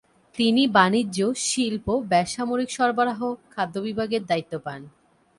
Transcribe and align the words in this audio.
তিনি 0.37 0.63
বাণিজ্য, 0.67 1.19
শিল্প, 1.41 1.87
বেসামরিক 2.09 2.69
সরবরাহ, 2.69 3.19
খাদ্য 3.49 3.75
বিভাগের 3.79 4.23
দায়িত্ব 4.25 4.53
পান। 4.59 4.81